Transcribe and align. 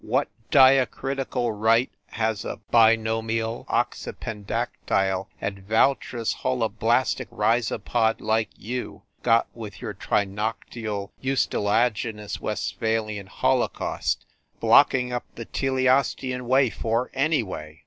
What 0.03 0.29
diacritical 0.49 1.51
right 1.51 1.91
has 2.07 2.43
a 2.43 2.59
binominal 2.73 3.67
oxypendactile 3.67 5.27
advoutrous 5.39 6.37
holoblastic 6.37 7.27
rhizopod 7.29 8.19
like 8.19 8.49
you 8.57 9.03
got 9.21 9.47
with 9.53 9.79
your 9.79 9.93
trinoctial 9.93 11.11
ustilagi 11.23 12.15
nous 12.15 12.39
Westphalian 12.41 13.27
holocaust 13.27 14.25
blocking 14.59 15.13
up 15.13 15.25
the 15.35 15.45
teleos 15.45 16.15
tean 16.15 16.47
way 16.47 16.71
for, 16.71 17.11
anyway 17.13 17.79